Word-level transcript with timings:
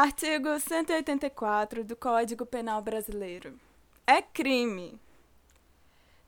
Artigo 0.00 0.60
184 0.60 1.82
do 1.82 1.96
Código 1.96 2.46
Penal 2.46 2.80
Brasileiro. 2.80 3.58
É 4.06 4.22
crime 4.22 4.96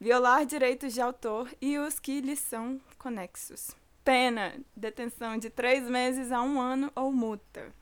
violar 0.01 0.45
direitos 0.45 0.93
de 0.93 1.01
autor 1.01 1.49
e 1.61 1.79
os 1.79 2.01
que 2.01 2.21
lhes 2.21 2.41
são 2.41 2.81
conexos. 2.99 3.71
Pena: 4.05 4.57
detenção 4.75 5.39
de 5.39 5.51
três 5.51 5.89
meses 5.89 6.33
a 6.33 6.43
um 6.43 6.61
ano 6.61 6.91
ou 6.97 7.13
multa. 7.13 7.73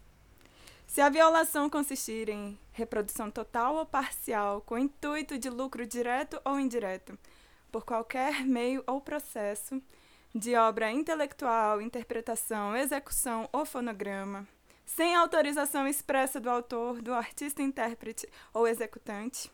Se 0.87 1.01
a 1.01 1.09
violação 1.09 1.71
consistir 1.71 2.29
em 2.29 2.59
reprodução 2.73 3.31
total 3.31 3.77
ou 3.77 3.87
parcial 3.87 4.61
com 4.61 4.77
intuito 4.77 5.39
de 5.39 5.49
lucro 5.49 5.87
direto 5.87 6.39
ou 6.45 6.61
indireto, 6.61 7.19
por 7.73 7.87
qualquer 7.87 8.45
meio 8.45 8.85
ou 8.87 9.01
processo, 9.01 9.83
de 10.35 10.55
obra 10.55 10.93
intelectual, 10.93 11.81
interpretação, 11.81 12.77
execução 12.77 13.49
ou 13.51 13.65
fonograma, 13.65 14.47
sem 14.89 15.15
autorização 15.15 15.87
expressa 15.87 16.41
do 16.41 16.49
autor, 16.49 17.03
do 17.03 17.13
artista-intérprete 17.13 18.27
ou 18.55 18.67
executante, 18.67 19.53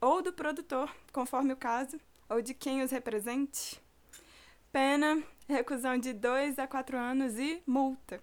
ou 0.00 0.20
do 0.20 0.34
produtor, 0.34 0.94
conforme 1.10 1.54
o 1.54 1.56
caso, 1.56 1.98
ou 2.28 2.42
de 2.42 2.52
quem 2.52 2.82
os 2.82 2.90
represente. 2.90 3.82
Pena, 4.70 5.22
reclusão 5.48 5.96
de 5.96 6.12
2 6.12 6.58
a 6.58 6.66
4 6.66 6.94
anos 6.94 7.38
e 7.38 7.62
multa. 7.66 8.22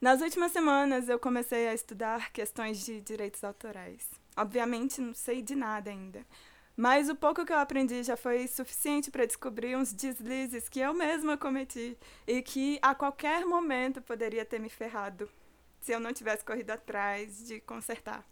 Nas 0.00 0.22
últimas 0.22 0.50
semanas 0.50 1.10
eu 1.10 1.18
comecei 1.18 1.68
a 1.68 1.74
estudar 1.74 2.32
questões 2.32 2.82
de 2.82 3.02
direitos 3.02 3.44
autorais. 3.44 4.08
Obviamente 4.34 4.98
não 5.00 5.14
sei 5.14 5.42
de 5.42 5.54
nada 5.54 5.90
ainda, 5.90 6.26
mas 6.76 7.08
o 7.08 7.14
pouco 7.14 7.44
que 7.44 7.52
eu 7.52 7.58
aprendi 7.58 8.02
já 8.02 8.16
foi 8.16 8.46
suficiente 8.48 9.10
para 9.10 9.26
descobrir 9.26 9.76
uns 9.76 9.92
deslizes 9.92 10.68
que 10.68 10.80
eu 10.80 10.94
mesma 10.94 11.36
cometi 11.36 11.98
e 12.26 12.42
que 12.42 12.78
a 12.80 12.94
qualquer 12.94 13.44
momento 13.44 14.00
poderia 14.00 14.44
ter 14.44 14.58
me 14.58 14.68
ferrado 14.68 15.28
se 15.80 15.92
eu 15.92 16.00
não 16.00 16.12
tivesse 16.12 16.44
corrido 16.44 16.70
atrás 16.70 17.46
de 17.46 17.60
consertar. 17.60 18.24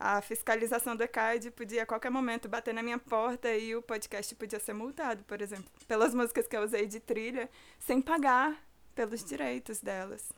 A 0.00 0.22
fiscalização 0.22 0.94
do 0.94 1.02
ECAD 1.02 1.50
podia 1.50 1.82
a 1.82 1.86
qualquer 1.86 2.10
momento 2.10 2.48
bater 2.48 2.72
na 2.72 2.84
minha 2.84 2.98
porta 2.98 3.52
e 3.52 3.74
o 3.74 3.82
podcast 3.82 4.32
podia 4.36 4.60
ser 4.60 4.72
multado, 4.72 5.24
por 5.24 5.42
exemplo, 5.42 5.68
pelas 5.88 6.14
músicas 6.14 6.46
que 6.46 6.56
eu 6.56 6.62
usei 6.62 6.86
de 6.86 7.00
trilha, 7.00 7.50
sem 7.80 8.00
pagar 8.00 8.56
pelos 8.94 9.24
direitos 9.24 9.80
delas. 9.80 10.32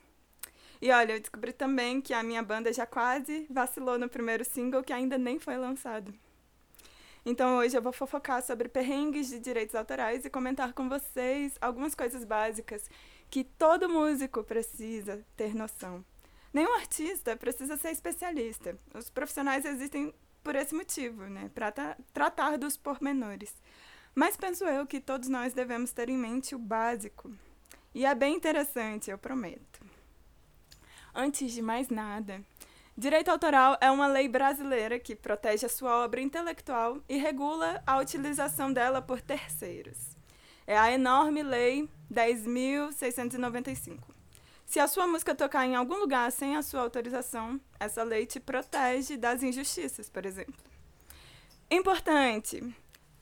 E 0.81 0.91
olha, 0.91 1.13
eu 1.13 1.21
descobri 1.21 1.53
também 1.53 2.01
que 2.01 2.15
a 2.15 2.23
minha 2.23 2.43
banda 2.43 2.73
já 2.73 2.87
quase 2.87 3.47
vacilou 3.51 3.99
no 3.99 4.09
primeiro 4.09 4.47
single 4.47 4.83
que 4.83 4.95
ainda 4.95 5.19
nem 5.19 5.39
foi 5.39 5.59
lançado. 5.59 6.15
Então 7.25 7.59
hoje 7.59 7.77
eu 7.77 7.83
vou 7.83 7.93
fofocar 7.93 8.43
sobre 8.43 8.69
perrengues 8.69 9.29
de 9.29 9.39
direitos 9.39 9.75
autorais 9.75 10.25
e 10.25 10.31
comentar 10.31 10.73
com 10.73 10.89
vocês 10.89 11.55
algumas 11.61 11.95
coisas 11.95 12.25
básicas 12.25 12.89
que 13.29 13.45
todo 13.45 13.89
músico 13.89 14.43
precisa 14.43 15.25
ter 15.37 15.55
noção. 15.55 16.05
Nenhum 16.53 16.75
artista 16.75 17.37
precisa 17.37 17.77
ser 17.77 17.91
especialista. 17.91 18.77
Os 18.95 19.09
profissionais 19.09 19.65
existem 19.65 20.13
por 20.43 20.57
esse 20.57 20.75
motivo, 20.75 21.25
né? 21.25 21.51
Para 21.55 21.71
tra 21.71 21.97
tratar 22.13 22.59
dos 22.59 22.77
pormenores. 22.77 23.55
Mas 24.15 24.37
penso 24.37 24.65
eu 24.65 24.87
que 24.87 25.01
todos 25.01 25.29
nós 25.29 25.53
devemos 25.53 25.93
ter 25.93 26.09
em 26.09 26.19
mente 26.19 26.55
o 26.55 26.59
básico. 26.59 27.31
E 27.95 28.05
é 28.05 28.15
bem 28.15 28.35
interessante, 28.35 29.11
eu 29.11 29.19
prometo. 29.19 29.81
Antes 31.15 31.53
de 31.53 31.63
mais 31.63 31.89
nada, 31.89 32.41
Direito 32.97 33.31
autoral 33.31 33.79
é 33.81 33.91
uma 33.91 34.07
lei 34.07 34.29
brasileira 34.29 34.99
que 34.99 35.17
protege 35.17 35.67
a 35.67 35.69
sua 35.69 36.05
obra 36.05 36.21
intelectual 36.21 36.99
e 37.09 37.17
regula 37.17 37.83
a 37.87 37.99
utilização 37.99 38.73
dela 38.73 39.01
por 39.01 39.21
terceiros. 39.21 40.17
É 40.67 40.77
a 40.77 40.93
enorme 40.93 41.43
Lei 41.43 41.89
10.695. 42.13 43.99
Se 44.67 44.79
a 44.79 44.87
sua 44.87 45.07
música 45.07 45.35
tocar 45.35 45.67
em 45.67 45.75
algum 45.75 45.97
lugar 45.97 46.31
sem 46.31 46.57
a 46.57 46.63
sua 46.63 46.83
autorização, 46.83 47.61
essa 47.81 48.05
lei 48.05 48.25
te 48.25 48.39
protege 48.39 49.17
das 49.17 49.43
injustiças, 49.43 50.09
por 50.09 50.25
exemplo. 50.25 50.55
Importante: 51.69 52.63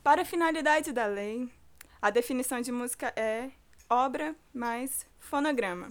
para 0.02 0.22
a 0.22 0.26
finalidade 0.26 0.92
da 0.92 1.06
lei, 1.06 1.48
a 2.02 2.10
definição 2.10 2.60
de 2.60 2.70
música 2.70 3.12
é 3.16 3.50
obra 3.88 4.36
mais 4.52 5.06
fonograma. 5.18 5.88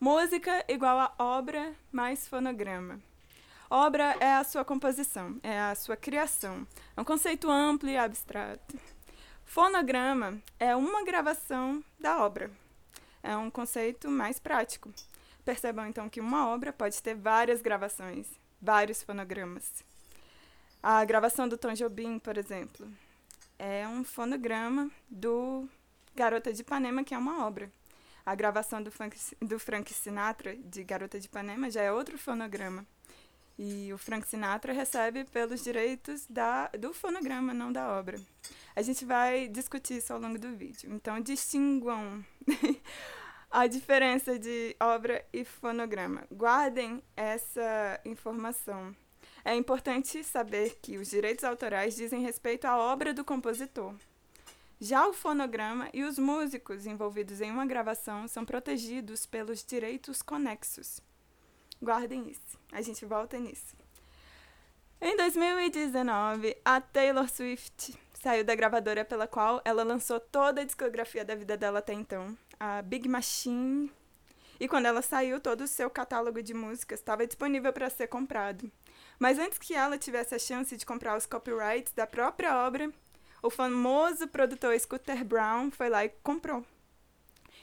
Música 0.00 0.64
igual 0.68 0.96
a 0.96 1.12
obra 1.18 1.74
mais 1.90 2.28
fonograma. 2.28 3.00
Obra 3.68 4.16
é 4.20 4.34
a 4.34 4.44
sua 4.44 4.64
composição, 4.64 5.40
é 5.42 5.58
a 5.58 5.74
sua 5.74 5.96
criação. 5.96 6.64
É 6.96 7.00
um 7.00 7.04
conceito 7.04 7.50
amplo 7.50 7.88
e 7.88 7.96
abstrato. 7.96 8.78
Fonograma 9.44 10.40
é 10.56 10.76
uma 10.76 11.04
gravação 11.04 11.82
da 11.98 12.24
obra. 12.24 12.48
É 13.24 13.36
um 13.36 13.50
conceito 13.50 14.08
mais 14.08 14.38
prático. 14.38 14.94
Percebam 15.44 15.88
então 15.88 16.08
que 16.08 16.20
uma 16.20 16.46
obra 16.46 16.72
pode 16.72 17.02
ter 17.02 17.16
várias 17.16 17.60
gravações, 17.60 18.28
vários 18.62 19.02
fonogramas. 19.02 19.84
A 20.80 21.04
gravação 21.04 21.48
do 21.48 21.58
Tom 21.58 21.72
Jobim, 21.72 22.20
por 22.20 22.38
exemplo, 22.38 22.86
é 23.58 23.86
um 23.88 24.04
fonograma 24.04 24.88
do 25.10 25.68
Garota 26.14 26.52
de 26.52 26.60
Ipanema, 26.62 27.02
que 27.02 27.14
é 27.14 27.18
uma 27.18 27.44
obra. 27.44 27.68
A 28.28 28.34
gravação 28.34 28.82
do, 28.82 28.90
funk, 28.90 29.16
do 29.40 29.58
Frank 29.58 29.90
Sinatra, 29.94 30.54
de 30.54 30.84
Garota 30.84 31.18
de 31.18 31.24
Ipanema, 31.24 31.70
já 31.70 31.80
é 31.80 31.90
outro 31.90 32.18
fonograma. 32.18 32.86
E 33.58 33.90
o 33.90 33.96
Frank 33.96 34.28
Sinatra 34.28 34.70
recebe 34.70 35.24
pelos 35.24 35.64
direitos 35.64 36.26
da, 36.28 36.68
do 36.78 36.92
fonograma, 36.92 37.54
não 37.54 37.72
da 37.72 37.88
obra. 37.98 38.20
A 38.76 38.82
gente 38.82 39.06
vai 39.06 39.48
discutir 39.48 39.96
isso 39.96 40.12
ao 40.12 40.20
longo 40.20 40.38
do 40.38 40.54
vídeo. 40.54 40.92
Então, 40.92 41.18
distinguam 41.22 42.22
a 43.50 43.66
diferença 43.66 44.38
de 44.38 44.76
obra 44.78 45.24
e 45.32 45.42
fonograma. 45.42 46.26
Guardem 46.30 47.02
essa 47.16 47.98
informação. 48.04 48.94
É 49.42 49.54
importante 49.54 50.22
saber 50.22 50.78
que 50.82 50.98
os 50.98 51.08
direitos 51.08 51.44
autorais 51.44 51.96
dizem 51.96 52.20
respeito 52.20 52.66
à 52.66 52.76
obra 52.76 53.14
do 53.14 53.24
compositor. 53.24 53.94
Já 54.80 55.08
o 55.08 55.12
fonograma 55.12 55.90
e 55.92 56.04
os 56.04 56.18
músicos 56.18 56.86
envolvidos 56.86 57.40
em 57.40 57.50
uma 57.50 57.66
gravação 57.66 58.28
são 58.28 58.44
protegidos 58.44 59.26
pelos 59.26 59.64
direitos 59.64 60.22
conexos. 60.22 61.00
Guardem 61.82 62.30
isso. 62.30 62.56
A 62.70 62.80
gente 62.80 63.04
volta 63.04 63.38
nisso. 63.38 63.76
Em 65.00 65.16
2019, 65.16 66.56
a 66.64 66.80
Taylor 66.80 67.28
Swift 67.28 67.98
saiu 68.14 68.44
da 68.44 68.54
gravadora 68.54 69.04
pela 69.04 69.26
qual 69.26 69.60
ela 69.64 69.82
lançou 69.82 70.20
toda 70.20 70.60
a 70.60 70.64
discografia 70.64 71.24
da 71.24 71.34
vida 71.34 71.56
dela 71.56 71.80
até 71.80 71.92
então, 71.92 72.36
a 72.58 72.80
Big 72.80 73.08
Machine. 73.08 73.92
E 74.60 74.68
quando 74.68 74.86
ela 74.86 75.02
saiu, 75.02 75.40
todo 75.40 75.62
o 75.62 75.68
seu 75.68 75.90
catálogo 75.90 76.40
de 76.40 76.54
músicas 76.54 77.00
estava 77.00 77.26
disponível 77.26 77.72
para 77.72 77.90
ser 77.90 78.06
comprado. 78.06 78.70
Mas 79.18 79.38
antes 79.38 79.58
que 79.58 79.74
ela 79.74 79.98
tivesse 79.98 80.34
a 80.36 80.38
chance 80.38 80.76
de 80.76 80.86
comprar 80.86 81.16
os 81.16 81.26
copyrights 81.26 81.92
da 81.92 82.06
própria 82.06 82.64
obra, 82.66 82.92
o 83.42 83.50
famoso 83.50 84.28
produtor 84.28 84.78
Scooter 84.78 85.24
Brown 85.24 85.70
foi 85.70 85.88
lá 85.88 86.04
e 86.04 86.08
comprou. 86.22 86.64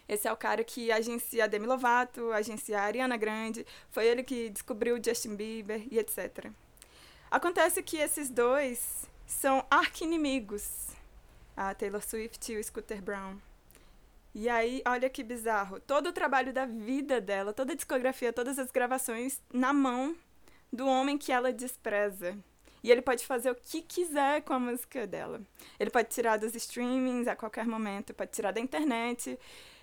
Esse 0.07 0.27
é 0.27 0.31
o 0.31 0.37
cara 0.37 0.63
que 0.63 0.91
agencia 0.91 1.47
Demi 1.47 1.65
Lovato, 1.65 2.31
agencia 2.31 2.79
Ariana 2.79 3.17
Grande, 3.17 3.65
foi 3.89 4.05
ele 4.05 4.23
que 4.23 4.49
descobriu 4.49 5.01
Justin 5.03 5.35
Bieber 5.35 5.83
e 5.89 5.97
etc. 5.97 6.51
Acontece 7.31 7.81
que 7.81 7.97
esses 7.97 8.29
dois 8.29 9.09
são 9.25 9.65
arqui-inimigos, 9.69 10.89
a 11.57 11.73
Taylor 11.73 12.03
Swift 12.03 12.51
e 12.51 12.57
o 12.57 12.63
Scooter 12.63 13.01
Brown. 13.01 13.37
E 14.33 14.49
aí, 14.49 14.83
olha 14.85 15.09
que 15.09 15.23
bizarro, 15.23 15.79
todo 15.79 16.09
o 16.09 16.13
trabalho 16.13 16.53
da 16.53 16.65
vida 16.65 17.19
dela, 17.19 17.53
toda 17.53 17.73
a 17.73 17.75
discografia, 17.75 18.33
todas 18.33 18.59
as 18.59 18.69
gravações 18.69 19.41
na 19.51 19.73
mão 19.73 20.15
do 20.71 20.85
homem 20.85 21.17
que 21.17 21.31
ela 21.31 21.53
despreza. 21.53 22.37
E 22.85 22.91
ele 22.91 23.01
pode 23.01 23.25
fazer 23.25 23.50
o 23.50 23.56
que 23.56 23.81
quiser 23.81 24.44
com 24.44 24.53
a 24.53 24.59
música 24.59 25.07
dela. 25.07 25.41
Ele 25.79 25.90
pode 25.90 26.07
tirar 26.09 26.38
dos 26.38 26.53
streamings 26.53 27.28
a 27.28 27.35
qualquer 27.35 27.66
momento, 27.66 28.13
pode 28.13 28.29
tirar 28.29 28.51
da 28.51 28.59
internet. 28.59 29.40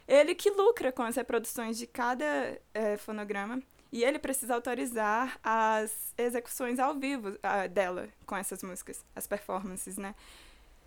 Ele 0.06 0.36
que 0.36 0.48
lucra 0.50 0.92
com 0.92 1.02
as 1.02 1.16
reproduções 1.16 1.76
de 1.76 1.84
cada 1.84 2.56
é, 2.72 2.96
fonograma 2.96 3.60
e 3.90 4.04
ele 4.04 4.20
precisa 4.20 4.54
autorizar 4.54 5.36
as 5.42 6.14
execuções 6.16 6.78
ao 6.78 6.94
vivo 6.94 7.30
uh, 7.30 7.68
dela 7.68 8.08
com 8.24 8.36
essas 8.36 8.62
músicas, 8.62 9.04
as 9.16 9.26
performances, 9.26 9.96
né? 9.96 10.14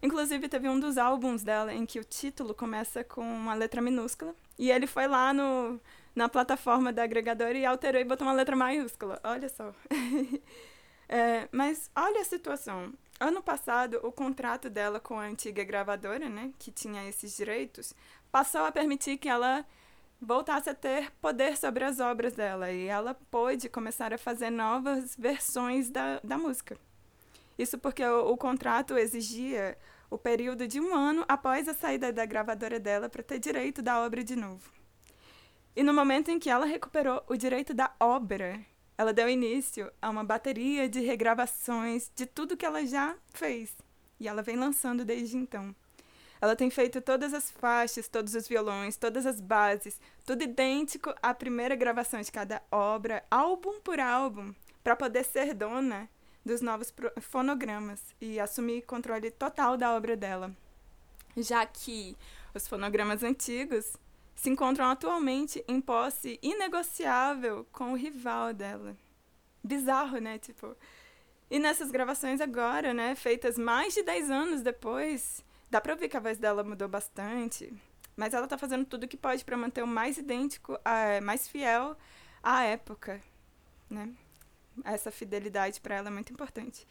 Inclusive, 0.02 0.48
teve 0.48 0.70
um 0.70 0.80
dos 0.80 0.98
álbuns 0.98 1.44
dela 1.44 1.74
em 1.74 1.86
que 1.86 2.00
o 2.00 2.04
título 2.06 2.54
começa 2.54 3.04
com 3.04 3.24
uma 3.24 3.56
letra 3.56 3.82
minúscula. 3.82 4.34
E 4.58 4.72
ele 4.72 4.88
foi 4.88 5.06
lá 5.06 5.34
no, 5.34 5.82
na 6.16 6.30
plataforma 6.30 6.94
da 6.94 7.04
agregadora 7.04 7.58
e 7.58 7.66
alterou 7.66 8.00
e 8.00 8.06
botou 8.06 8.26
uma 8.26 8.34
letra 8.34 8.56
maiúscula. 8.56 9.20
Olha 9.22 9.50
só. 9.50 9.74
é, 11.08 11.48
mas 11.52 11.90
olha 11.96 12.22
a 12.22 12.26
situação. 12.26 12.94
Ano 13.20 13.42
passado, 13.42 14.00
o 14.04 14.12
contrato 14.12 14.70
dela 14.70 15.00
com 15.00 15.20
a 15.20 15.26
antiga 15.26 15.64
gravadora, 15.64 16.28
né, 16.28 16.52
que 16.60 16.72
tinha 16.72 17.08
esses 17.08 17.36
direitos, 17.36 17.94
passou 18.32 18.66
a 18.66 18.72
permitir 18.72 19.18
que 19.18 19.30
ela 19.30 19.66
voltasse 20.22 20.70
a 20.70 20.74
ter 20.74 21.12
poder 21.22 21.58
sobre 21.58 21.84
as 21.84 22.00
obras 22.00 22.34
dela 22.34 22.72
e 22.72 22.88
ela 22.88 23.14
pôde 23.30 23.70
começar 23.70 24.14
a 24.14 24.18
fazer 24.18 24.50
novas 24.50 25.16
versões 25.18 25.90
da, 25.90 26.20
da 26.24 26.38
música. 26.38 26.78
Isso 27.58 27.78
porque 27.78 28.04
o, 28.04 28.32
o 28.32 28.38
contrato 28.38 28.98
exigia 28.98 29.78
o 30.10 30.18
período 30.18 30.68
de 30.68 30.80
um 30.80 30.94
ano 30.94 31.24
após 31.28 31.68
a 31.68 31.74
saída 31.74 32.12
da 32.12 32.26
gravadora 32.26 32.80
dela 32.80 33.10
para 33.10 33.24
ter 33.24 33.40
direito 33.40 33.82
da 33.82 34.00
obra 34.02 34.24
de 34.24 34.36
novo. 34.36 34.70
E 35.76 35.84
no 35.84 35.94
momento 35.94 36.32
em 36.32 36.40
que 36.40 36.50
ela 36.50 36.66
recuperou 36.66 37.24
o 37.28 37.36
direito 37.36 37.74
da 37.74 37.94
obra, 38.00 38.66
ela 38.98 39.14
deu 39.14 39.30
início 39.30 39.92
a 40.02 40.10
uma 40.10 40.24
bateria 40.24 40.88
de 40.88 41.02
regravações 41.02 42.12
de 42.16 42.26
tudo 42.26 42.56
que 42.56 42.66
ela 42.66 42.86
já 42.86 43.16
fez. 43.34 43.76
E 44.20 44.28
ela 44.28 44.42
vem 44.42 44.56
lançando 44.56 45.04
desde 45.04 45.36
então. 45.36 45.76
Ela 46.40 46.56
tem 46.56 46.70
feito 46.70 47.02
todas 47.02 47.34
as 47.34 47.50
faixas, 47.52 48.08
todos 48.08 48.36
os 48.36 48.48
violões, 48.48 48.98
todas 48.98 49.26
as 49.26 49.42
bases, 49.42 50.00
tudo 50.26 50.44
idêntico 50.44 51.14
à 51.22 51.34
primeira 51.34 51.76
gravação 51.76 52.22
de 52.22 52.32
cada 52.32 52.62
obra, 52.72 53.24
álbum 53.32 53.80
por 53.82 54.00
álbum, 54.00 54.54
para 54.84 54.96
poder 54.96 55.24
ser 55.24 55.54
dona 55.54 56.10
dos 56.46 56.62
novos 56.62 56.94
fonogramas 57.20 58.02
e 58.22 58.40
assumir 58.40 58.84
controle 58.84 59.32
total 59.32 59.76
da 59.76 59.96
obra 59.96 60.16
dela. 60.16 60.56
Já 61.36 61.66
que 61.66 62.16
os 62.54 62.68
fonogramas 62.68 63.24
antigos 63.24 63.98
se 64.36 64.50
encontram 64.50 64.90
atualmente 64.90 65.64
em 65.68 65.82
posse 65.82 66.38
inegociável 66.44 67.66
com 67.72 67.94
o 67.94 67.96
rival 67.96 68.54
dela. 68.54 68.96
Bizarro, 69.64 70.20
né? 70.20 70.38
Tipo. 70.38 70.76
E 71.50 71.58
nessas 71.58 71.90
gravações 71.90 72.42
agora, 72.42 72.94
né, 72.94 73.16
feitas 73.16 73.58
mais 73.58 73.94
de 73.94 74.04
10 74.04 74.32
anos 74.32 74.62
depois, 74.62 75.44
dá 75.70 75.80
pra 75.80 75.94
ouvir 75.94 76.10
que 76.10 76.18
a 76.18 76.20
voz 76.20 76.38
dela 76.38 76.64
mudou 76.64 76.88
bastante. 76.88 77.72
Mas 78.18 78.34
ela 78.34 78.48
tá 78.48 78.58
fazendo 78.58 78.86
tudo 78.86 79.04
o 79.04 79.08
que 79.08 79.16
pode 79.16 79.46
para 79.46 79.56
manter 79.56 79.84
o 79.84 79.88
mais 79.88 80.18
idêntico, 80.18 80.78
mais 81.24 81.48
fiel 81.48 81.96
à 82.42 82.64
época, 82.64 83.22
né? 83.90 84.12
Essa 84.84 85.12
fidelidade 85.12 85.80
para 85.80 85.96
ela 85.96 86.08
é 86.08 86.12
muito 86.12 86.34
importante. 86.34 86.88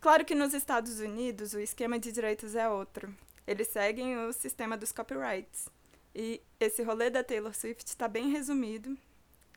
Claro 0.00 0.24
que 0.24 0.34
nos 0.34 0.54
Estados 0.54 1.00
Unidos 1.00 1.54
o 1.54 1.60
esquema 1.60 1.98
de 1.98 2.12
direitos 2.12 2.54
é 2.54 2.68
outro. 2.68 3.14
Eles 3.46 3.68
seguem 3.68 4.18
o 4.26 4.32
sistema 4.32 4.76
dos 4.76 4.92
copyrights. 4.92 5.68
E 6.14 6.42
esse 6.58 6.82
rolê 6.82 7.10
da 7.10 7.22
Taylor 7.22 7.54
Swift 7.54 7.88
está 7.88 8.08
bem 8.08 8.30
resumido, 8.30 8.96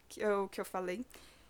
que 0.07 0.21
eu, 0.21 0.47
que 0.49 0.61
eu 0.61 0.65
falei. 0.65 1.05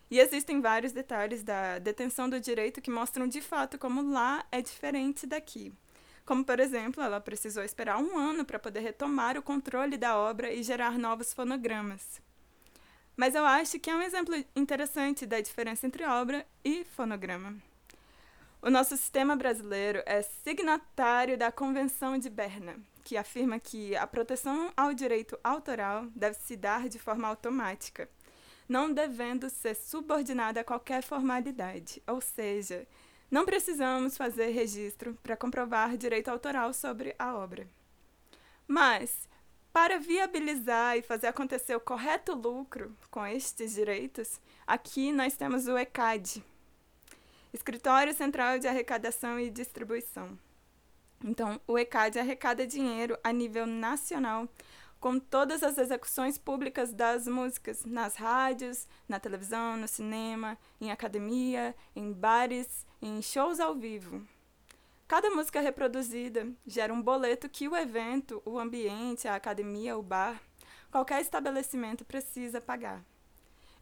E 0.09 0.19
existem 0.19 0.61
vários 0.61 0.91
detalhes 0.91 1.43
da 1.43 1.79
detenção 1.79 2.29
do 2.29 2.39
direito 2.39 2.81
que 2.81 2.91
mostram 2.91 3.27
de 3.27 3.41
fato 3.41 3.77
como 3.77 4.13
lá 4.13 4.45
é 4.51 4.61
diferente 4.61 5.25
daqui. 5.25 5.73
Como, 6.25 6.45
por 6.45 6.59
exemplo, 6.59 7.03
ela 7.03 7.19
precisou 7.19 7.63
esperar 7.63 7.97
um 7.97 8.17
ano 8.17 8.45
para 8.45 8.59
poder 8.59 8.79
retomar 8.79 9.37
o 9.37 9.41
controle 9.41 9.97
da 9.97 10.17
obra 10.17 10.53
e 10.53 10.63
gerar 10.63 10.97
novos 10.97 11.33
fonogramas. 11.33 12.21
Mas 13.15 13.35
eu 13.35 13.45
acho 13.45 13.79
que 13.79 13.89
é 13.89 13.95
um 13.95 14.01
exemplo 14.01 14.33
interessante 14.55 15.25
da 15.25 15.41
diferença 15.41 15.85
entre 15.85 16.05
obra 16.05 16.45
e 16.63 16.83
fonograma. 16.85 17.55
O 18.65 18.69
nosso 18.69 18.95
sistema 18.95 19.35
brasileiro 19.35 20.01
é 20.05 20.21
signatário 20.21 21.37
da 21.37 21.51
Convenção 21.51 22.17
de 22.17 22.29
Berna, 22.29 22.77
que 23.03 23.17
afirma 23.17 23.59
que 23.59 23.93
a 23.93 24.07
proteção 24.07 24.71
ao 24.77 24.93
direito 24.93 25.37
autoral 25.43 26.05
deve 26.15 26.37
se 26.37 26.55
dar 26.55 26.87
de 26.87 26.97
forma 26.97 27.27
automática, 27.27 28.09
não 28.65 28.89
devendo 28.89 29.49
ser 29.49 29.75
subordinada 29.75 30.61
a 30.61 30.63
qualquer 30.63 31.03
formalidade, 31.03 32.01
ou 32.07 32.21
seja, 32.21 32.87
não 33.29 33.43
precisamos 33.43 34.15
fazer 34.15 34.51
registro 34.51 35.13
para 35.21 35.35
comprovar 35.35 35.97
direito 35.97 36.29
autoral 36.29 36.73
sobre 36.73 37.13
a 37.19 37.35
obra. 37.35 37.67
Mas, 38.65 39.27
para 39.73 39.99
viabilizar 39.99 40.97
e 40.97 41.01
fazer 41.01 41.27
acontecer 41.27 41.75
o 41.75 41.81
correto 41.81 42.33
lucro 42.33 42.95
com 43.11 43.25
estes 43.25 43.73
direitos, 43.73 44.39
aqui 44.65 45.11
nós 45.11 45.35
temos 45.35 45.67
o 45.67 45.77
ECAD 45.77 46.41
Escritório 47.53 48.13
Central 48.15 48.57
de 48.57 48.67
Arrecadação 48.67 49.39
e 49.39 49.51
Distribuição. 49.51 50.37
Então, 51.23 51.61
o 51.67 51.77
ECAD 51.77 52.19
arrecada 52.19 52.65
dinheiro 52.65 53.17
a 53.23 53.31
nível 53.31 53.67
nacional 53.67 54.49
com 54.99 55.19
todas 55.19 55.61
as 55.61 55.77
execuções 55.77 56.37
públicas 56.37 56.93
das 56.93 57.27
músicas, 57.27 57.85
nas 57.85 58.15
rádios, 58.15 58.87
na 59.07 59.19
televisão, 59.19 59.77
no 59.77 59.87
cinema, 59.87 60.57
em 60.81 60.91
academia, 60.91 61.75
em 61.95 62.11
bares, 62.11 62.87
em 63.01 63.21
shows 63.21 63.59
ao 63.59 63.75
vivo. 63.75 64.25
Cada 65.07 65.29
música 65.29 65.59
reproduzida 65.59 66.47
gera 66.65 66.93
um 66.93 67.01
boleto 67.01 67.49
que 67.49 67.67
o 67.67 67.75
evento, 67.75 68.41
o 68.45 68.57
ambiente, 68.57 69.27
a 69.27 69.35
academia, 69.35 69.97
o 69.97 70.01
bar, 70.01 70.41
qualquer 70.89 71.21
estabelecimento 71.21 72.03
precisa 72.03 72.59
pagar. 72.59 73.03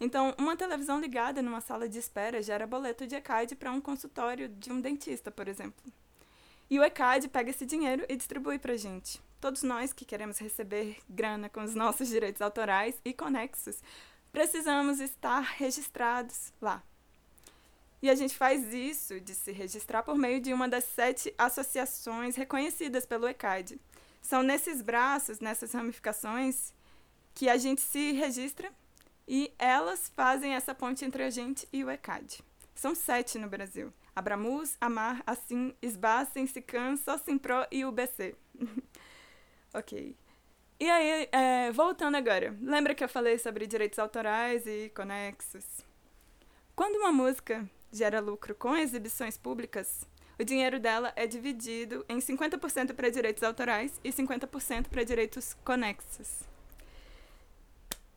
Então, 0.04 0.34
uma 0.40 0.58
televisão 0.58 1.00
ligada 1.00 1.44
numa 1.44 1.62
sala 1.62 1.88
de 1.88 2.00
espera 2.00 2.42
gera 2.42 2.66
boleto 2.66 3.06
de 3.06 3.14
ECAD 3.14 3.56
para 3.56 3.72
um 3.72 3.80
consultório 3.80 4.50
de 4.50 4.72
um 4.72 4.82
dentista, 4.82 5.30
por 5.30 5.48
exemplo. 5.48 5.94
E 6.68 6.80
o 6.80 6.84
ECAD 6.84 7.28
pega 7.28 7.52
esse 7.52 7.68
dinheiro 7.68 8.04
e 8.10 8.16
distribui 8.16 8.58
para 8.58 8.76
gente. 8.76 9.22
Todos 9.40 9.62
nós 9.62 9.94
que 9.94 10.04
queremos 10.04 10.40
receber 10.40 10.98
grana 11.08 11.50
com 11.50 11.64
os 11.64 11.76
nossos 11.76 12.08
direitos 12.08 12.42
autorais 12.42 12.96
e 13.06 13.14
conexos, 13.14 13.80
precisamos 14.32 15.00
estar 15.00 15.42
registrados 15.42 16.52
lá. 16.60 16.82
E 18.02 18.10
a 18.10 18.16
gente 18.16 18.36
faz 18.36 18.74
isso 18.74 19.20
de 19.20 19.36
se 19.36 19.52
registrar 19.52 20.02
por 20.02 20.18
meio 20.18 20.42
de 20.42 20.52
uma 20.52 20.68
das 20.68 20.86
sete 20.86 21.32
associações 21.38 22.36
reconhecidas 22.36 23.06
pelo 23.06 23.28
ECAD. 23.28 23.80
São 24.20 24.42
nesses 24.42 24.82
braços, 24.82 25.40
nessas 25.40 25.74
ramificações, 25.74 26.74
que 27.36 27.48
a 27.48 27.58
gente 27.58 27.82
se 27.82 28.14
registra 28.14 28.74
e 29.28 29.54
elas 29.58 30.12
fazem 30.16 30.54
essa 30.54 30.74
ponte 30.74 31.06
entre 31.06 31.24
a 31.24 31.30
gente 31.30 31.68
e 31.72 31.84
o 31.84 31.90
ECAD. 31.90 32.44
São 32.74 32.96
sete 32.96 33.38
no 33.38 33.48
Brasil. 33.48 33.94
Abramus, 34.16 34.76
Amar, 34.82 35.22
Assim, 35.26 35.74
SBA, 35.82 36.26
Sensican, 36.26 36.98
Socimpro 36.98 37.66
e 37.72 37.86
UBC. 37.86 38.36
ok. 39.74 40.16
E 40.80 40.90
aí, 40.90 41.30
é, 41.32 41.72
voltando 41.72 42.18
agora, 42.18 42.58
lembra 42.60 42.96
que 42.96 43.04
eu 43.04 43.10
falei 43.10 43.38
sobre 43.38 43.68
direitos 43.68 44.00
autorais 44.00 44.66
e 44.66 44.92
conexos? 44.96 45.86
Quando 46.76 46.96
uma 46.96 47.12
música 47.12 47.70
gera 47.92 48.20
lucro 48.20 48.56
com 48.56 48.76
exibições 48.76 49.38
públicas, 49.38 50.08
o 50.40 50.44
dinheiro 50.44 50.80
dela 50.80 51.14
é 51.16 51.28
dividido 51.28 52.04
em 52.10 52.18
50% 52.18 52.96
para 52.96 53.12
direitos 53.12 53.44
autorais 53.44 54.00
e 54.04 54.12
50% 54.12 54.88
para 54.88 55.04
direitos 55.04 55.54
conexos. 55.64 56.51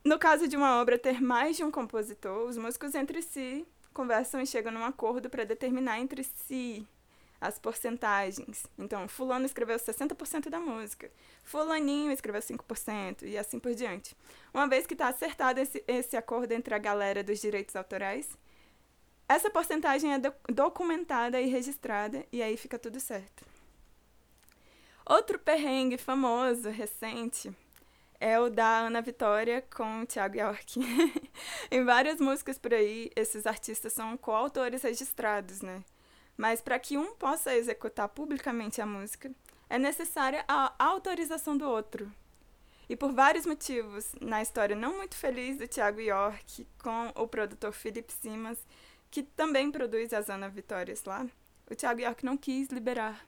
No 0.05 0.19
caso 0.19 0.47
de 0.47 0.55
uma 0.55 0.83
obra 0.83 0.99
ter 0.99 1.19
mais 1.23 1.57
de 1.57 1.65
um 1.65 1.71
compositor, 1.71 2.47
os 2.47 2.59
músicos 2.59 2.95
entre 2.95 3.23
si 3.23 3.67
conversam 3.95 4.39
e 4.43 4.47
chegam 4.47 4.71
num 4.71 4.85
acordo 4.85 5.31
para 5.31 5.45
determinar 5.45 5.99
entre 5.99 6.23
si 6.23 6.87
as 7.41 7.59
porcentagens. 7.59 8.67
Então, 8.79 9.09
fulano 9.09 9.47
escreveu 9.47 9.79
60% 9.79 10.51
da 10.51 10.61
música, 10.61 11.11
fulaninho 11.43 12.13
escreveu 12.13 12.43
5% 12.43 13.23
e 13.23 13.39
assim 13.39 13.59
por 13.59 13.75
diante. 13.75 14.15
Uma 14.53 14.69
vez 14.69 14.87
que 14.87 14.93
está 14.93 15.09
acertado 15.09 15.59
esse, 15.59 15.83
esse 15.89 16.19
acordo 16.19 16.53
entre 16.53 16.75
a 16.75 16.79
galera 16.79 17.25
dos 17.25 17.41
direitos 17.41 17.75
autorais, 17.75 18.29
essa 19.27 19.49
porcentagem 19.49 20.13
é 20.13 20.19
do, 20.19 20.35
documentada 20.53 21.41
e 21.41 21.47
registrada 21.47 22.27
e 22.31 22.43
aí 22.43 22.59
fica 22.59 22.79
tudo 22.79 23.01
certo. 23.01 23.47
Outro 25.07 25.39
perrengue 25.39 25.97
famoso, 25.97 26.69
recente, 26.69 27.55
é 28.25 28.41
o 28.41 28.49
da 28.49 28.79
Ana 28.79 29.03
Vitória 29.03 29.63
com 29.77 30.01
o 30.01 30.07
Thiago 30.07 30.39
York. 30.39 30.81
em 31.71 31.85
várias 31.85 32.19
músicas 32.19 32.57
por 32.57 32.73
aí, 32.73 33.11
esses 33.15 33.47
artistas 33.47 33.93
são 33.93 34.17
coautores 34.17 34.81
registrados, 34.81 35.61
né? 35.61 35.85
Mas 36.35 36.63
para 36.63 36.79
que 36.79 36.97
um 36.97 37.15
possa 37.17 37.55
executar 37.55 38.09
publicamente 38.09 38.81
a 38.81 38.87
música, 38.87 39.31
é 39.69 39.79
necessária 39.79 40.43
a 40.49 40.73
autorização 40.79 41.55
do 41.55 41.69
outro. 41.69 42.11
E 42.89 42.97
por 42.97 43.13
vários 43.13 43.45
motivos, 43.45 44.15
na 44.19 44.41
história 44.41 44.75
não 44.75 44.97
muito 44.97 45.17
feliz 45.17 45.59
do 45.59 45.69
Thiago 45.69 46.01
York 46.01 46.67
com 46.83 47.13
o 47.15 47.29
produtor 47.29 47.73
Philip 47.73 48.11
Simas, 48.11 48.59
que 49.11 49.23
também 49.23 49.71
produz 49.71 50.15
as 50.15 50.31
Ana 50.31 50.49
Vitórias 50.49 51.05
lá, 51.05 51.27
o 51.71 51.75
Thiago 51.75 52.01
York 52.01 52.25
não 52.25 52.39
quis 52.39 52.69
liberar. 52.69 53.23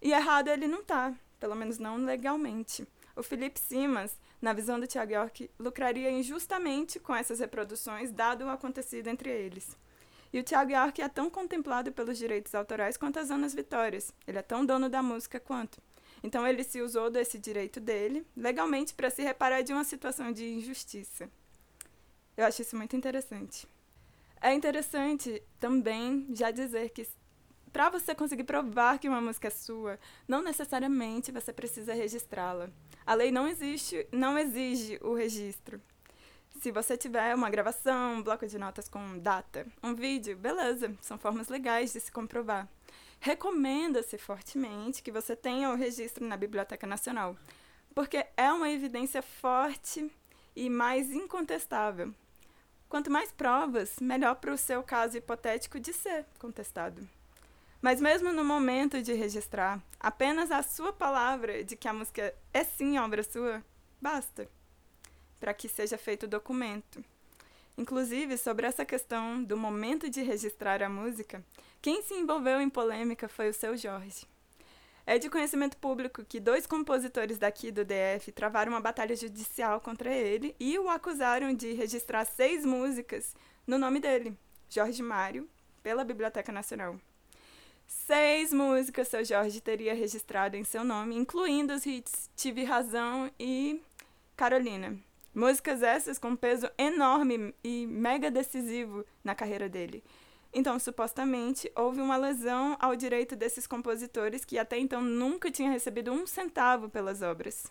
E 0.00 0.12
errado 0.12 0.46
ele 0.46 0.68
não 0.68 0.84
tá, 0.84 1.12
pelo 1.40 1.56
menos 1.56 1.78
não 1.78 1.96
legalmente. 1.96 2.86
O 3.16 3.22
Philip 3.22 3.58
Simas, 3.58 4.20
na 4.42 4.52
visão 4.52 4.78
do 4.78 4.86
Tiago 4.86 5.12
York, 5.12 5.50
lucraria 5.58 6.10
injustamente 6.10 7.00
com 7.00 7.16
essas 7.16 7.40
reproduções, 7.40 8.12
dado 8.12 8.44
o 8.44 8.50
acontecido 8.50 9.08
entre 9.08 9.30
eles. 9.30 9.74
E 10.30 10.38
o 10.38 10.42
Tiago 10.42 10.72
York 10.72 11.00
é 11.00 11.08
tão 11.08 11.30
contemplado 11.30 11.90
pelos 11.90 12.18
direitos 12.18 12.54
autorais 12.54 12.98
quanto 12.98 13.18
as 13.18 13.30
Anas 13.30 13.54
Vitórias. 13.54 14.12
Ele 14.26 14.38
é 14.38 14.42
tão 14.42 14.66
dono 14.66 14.90
da 14.90 15.02
música 15.02 15.40
quanto. 15.40 15.80
Então 16.22 16.46
ele 16.46 16.62
se 16.62 16.82
usou 16.82 17.08
desse 17.08 17.38
direito 17.38 17.80
dele, 17.80 18.26
legalmente, 18.36 18.92
para 18.92 19.08
se 19.08 19.22
reparar 19.22 19.62
de 19.62 19.72
uma 19.72 19.84
situação 19.84 20.30
de 20.30 20.44
injustiça. 20.44 21.30
Eu 22.36 22.44
acho 22.44 22.60
isso 22.60 22.76
muito 22.76 22.94
interessante. 22.94 23.66
É 24.42 24.52
interessante 24.52 25.42
também 25.58 26.26
já 26.34 26.50
dizer 26.50 26.90
que 26.90 27.08
para 27.72 27.88
você 27.88 28.14
conseguir 28.14 28.44
provar 28.44 28.98
que 28.98 29.08
uma 29.08 29.20
música 29.20 29.48
é 29.48 29.50
sua, 29.50 29.98
não 30.28 30.42
necessariamente 30.42 31.32
você 31.32 31.52
precisa 31.52 31.94
registrá-la. 31.94 32.70
A 33.06 33.14
lei 33.14 33.30
não 33.30 33.46
existe, 33.46 34.04
não 34.10 34.36
exige 34.36 34.98
o 35.00 35.14
registro. 35.14 35.80
Se 36.60 36.72
você 36.72 36.96
tiver 36.96 37.36
uma 37.36 37.48
gravação, 37.48 38.14
um 38.14 38.22
bloco 38.22 38.48
de 38.48 38.58
notas 38.58 38.88
com 38.88 39.16
data, 39.18 39.64
um 39.80 39.94
vídeo, 39.94 40.36
beleza, 40.36 40.92
são 41.00 41.16
formas 41.16 41.48
legais 41.48 41.92
de 41.92 42.00
se 42.00 42.10
comprovar. 42.10 42.68
Recomenda-se 43.20 44.18
fortemente 44.18 45.04
que 45.04 45.12
você 45.12 45.36
tenha 45.36 45.70
o 45.70 45.76
registro 45.76 46.26
na 46.26 46.36
Biblioteca 46.36 46.84
Nacional, 46.84 47.36
porque 47.94 48.26
é 48.36 48.50
uma 48.50 48.70
evidência 48.70 49.22
forte 49.22 50.10
e 50.56 50.68
mais 50.68 51.12
incontestável. 51.12 52.12
Quanto 52.88 53.08
mais 53.08 53.30
provas, 53.30 54.00
melhor 54.00 54.34
para 54.34 54.52
o 54.52 54.58
seu 54.58 54.82
caso 54.82 55.16
hipotético 55.16 55.78
de 55.78 55.92
ser 55.92 56.26
contestado. 56.40 57.08
Mas 57.80 58.00
mesmo 58.00 58.32
no 58.32 58.44
momento 58.44 59.02
de 59.02 59.12
registrar, 59.12 59.80
apenas 60.00 60.50
a 60.50 60.62
sua 60.62 60.92
palavra 60.92 61.62
de 61.62 61.76
que 61.76 61.88
a 61.88 61.92
música 61.92 62.34
é 62.52 62.64
sim 62.64 62.98
obra 62.98 63.22
sua, 63.22 63.62
basta 64.00 64.48
para 65.38 65.54
que 65.54 65.68
seja 65.68 65.98
feito 65.98 66.24
o 66.24 66.28
documento. 66.28 67.04
Inclusive, 67.78 68.38
sobre 68.38 68.66
essa 68.66 68.84
questão 68.84 69.42
do 69.42 69.56
momento 69.56 70.08
de 70.08 70.22
registrar 70.22 70.82
a 70.82 70.88
música, 70.88 71.44
quem 71.82 72.00
se 72.02 72.14
envolveu 72.14 72.60
em 72.60 72.70
polêmica 72.70 73.28
foi 73.28 73.50
o 73.50 73.54
seu 73.54 73.76
Jorge. 73.76 74.26
É 75.06 75.18
de 75.18 75.30
conhecimento 75.30 75.76
público 75.76 76.24
que 76.24 76.40
dois 76.40 76.66
compositores 76.66 77.38
daqui 77.38 77.70
do 77.70 77.84
DF 77.84 78.32
travaram 78.32 78.72
uma 78.72 78.80
batalha 78.80 79.14
judicial 79.14 79.80
contra 79.80 80.12
ele 80.12 80.56
e 80.58 80.76
o 80.78 80.88
acusaram 80.88 81.54
de 81.54 81.74
registrar 81.74 82.24
seis 82.24 82.64
músicas 82.64 83.36
no 83.66 83.78
nome 83.78 84.00
dele, 84.00 84.36
Jorge 84.68 85.02
Mário, 85.02 85.48
pela 85.82 86.02
Biblioteca 86.02 86.50
Nacional. 86.50 86.98
Seis 87.86 88.52
músicas 88.52 89.06
seu 89.08 89.24
Jorge 89.24 89.60
teria 89.60 89.94
registrado 89.94 90.56
em 90.56 90.64
seu 90.64 90.82
nome, 90.82 91.16
incluindo 91.16 91.72
os 91.72 91.86
hits 91.86 92.28
Tive 92.34 92.64
Razão 92.64 93.30
e 93.38 93.80
Carolina. 94.36 94.98
Músicas 95.32 95.82
essas 95.82 96.18
com 96.18 96.34
peso 96.34 96.68
enorme 96.76 97.54
e 97.62 97.86
mega 97.86 98.28
decisivo 98.30 99.04
na 99.22 99.34
carreira 99.34 99.68
dele. 99.68 100.02
Então, 100.52 100.78
supostamente, 100.78 101.70
houve 101.76 102.00
uma 102.00 102.16
lesão 102.16 102.76
ao 102.80 102.96
direito 102.96 103.36
desses 103.36 103.66
compositores 103.66 104.44
que 104.44 104.58
até 104.58 104.78
então 104.78 105.00
nunca 105.00 105.50
tinham 105.50 105.72
recebido 105.72 106.10
um 106.10 106.26
centavo 106.26 106.88
pelas 106.88 107.22
obras. 107.22 107.70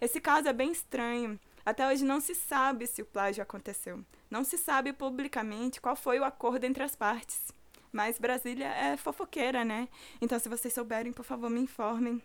Esse 0.00 0.20
caso 0.20 0.48
é 0.48 0.52
bem 0.52 0.72
estranho. 0.72 1.38
Até 1.64 1.86
hoje 1.86 2.04
não 2.04 2.20
se 2.20 2.34
sabe 2.34 2.86
se 2.86 3.02
o 3.02 3.06
plágio 3.06 3.42
aconteceu. 3.42 4.02
Não 4.30 4.42
se 4.42 4.56
sabe 4.56 4.92
publicamente 4.92 5.80
qual 5.80 5.94
foi 5.94 6.18
o 6.18 6.24
acordo 6.24 6.64
entre 6.64 6.82
as 6.82 6.96
partes. 6.96 7.52
Mas 7.92 8.18
Brasília 8.18 8.68
é 8.68 8.96
fofoqueira, 8.96 9.64
né? 9.64 9.88
Então, 10.20 10.38
se 10.38 10.48
vocês 10.48 10.72
souberem, 10.72 11.12
por 11.12 11.24
favor, 11.24 11.50
me 11.50 11.60
informem. 11.60 12.22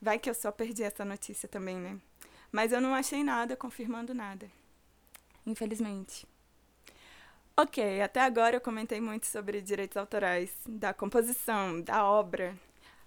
Vai 0.00 0.18
que 0.18 0.30
eu 0.30 0.34
só 0.34 0.50
perdi 0.50 0.82
essa 0.82 1.04
notícia 1.04 1.48
também, 1.48 1.76
né? 1.76 1.98
Mas 2.52 2.72
eu 2.72 2.80
não 2.80 2.94
achei 2.94 3.22
nada 3.22 3.56
confirmando 3.56 4.14
nada. 4.14 4.50
Infelizmente. 5.46 6.26
Ok, 7.56 8.00
até 8.00 8.20
agora 8.20 8.56
eu 8.56 8.60
comentei 8.60 9.00
muito 9.00 9.26
sobre 9.26 9.60
direitos 9.60 9.96
autorais, 9.96 10.50
da 10.66 10.94
composição, 10.94 11.80
da 11.80 12.04
obra. 12.04 12.56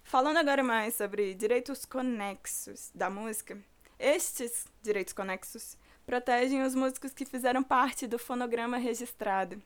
Falando 0.04 0.36
agora 0.36 0.62
mais 0.62 0.94
sobre 0.94 1.34
direitos 1.34 1.84
conexos 1.84 2.90
da 2.94 3.10
música, 3.10 3.58
estes 3.98 4.66
direitos 4.82 5.12
conexos 5.12 5.76
protegem 6.06 6.62
os 6.62 6.74
músicos 6.74 7.12
que 7.12 7.24
fizeram 7.24 7.62
parte 7.62 8.06
do 8.06 8.18
fonograma 8.18 8.76
registrado. 8.76 9.60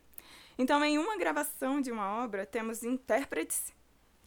Então, 0.58 0.84
em 0.84 0.98
uma 0.98 1.16
gravação 1.16 1.80
de 1.80 1.92
uma 1.92 2.22
obra, 2.22 2.44
temos 2.44 2.82
intérpretes 2.82 3.72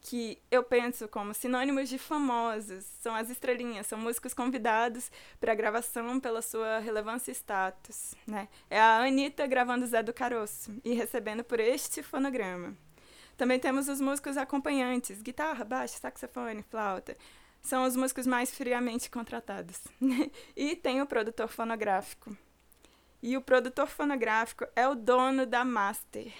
que 0.02 0.42
eu 0.50 0.64
penso 0.64 1.06
como 1.06 1.32
sinônimos 1.32 1.88
de 1.88 1.96
famosos, 1.96 2.84
são 3.00 3.14
as 3.14 3.30
estrelinhas, 3.30 3.86
são 3.86 3.98
músicos 3.98 4.34
convidados 4.34 5.12
para 5.38 5.52
a 5.52 5.54
gravação 5.54 6.18
pela 6.18 6.42
sua 6.42 6.80
relevância 6.80 7.30
e 7.30 7.34
status. 7.34 8.14
Né? 8.26 8.48
É 8.68 8.80
a 8.80 9.04
Anitta 9.04 9.46
gravando 9.46 9.86
Zé 9.86 10.02
do 10.02 10.12
Caroço 10.12 10.74
e 10.84 10.92
recebendo 10.92 11.44
por 11.44 11.60
este 11.60 12.02
fonograma. 12.02 12.76
Também 13.36 13.60
temos 13.60 13.88
os 13.88 14.00
músicos 14.00 14.36
acompanhantes, 14.36 15.22
guitarra, 15.22 15.64
baixo, 15.64 15.98
saxofone, 15.98 16.64
flauta. 16.64 17.16
São 17.62 17.84
os 17.84 17.94
músicos 17.94 18.26
mais 18.26 18.50
friamente 18.50 19.08
contratados. 19.08 19.80
e 20.56 20.74
tem 20.74 21.00
o 21.00 21.06
produtor 21.06 21.48
fonográfico. 21.48 22.36
E 23.22 23.36
o 23.36 23.40
produtor 23.40 23.86
fonográfico 23.86 24.66
é 24.74 24.88
o 24.88 24.96
dono 24.96 25.46
da 25.46 25.64
master. 25.64 26.32